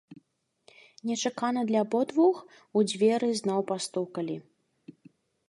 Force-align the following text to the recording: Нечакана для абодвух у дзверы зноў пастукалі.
Нечакана 1.09 1.61
для 1.71 1.81
абодвух 1.85 2.37
у 2.81 2.83
дзверы 2.93 3.31
зноў 3.43 3.59
пастукалі. 3.75 4.37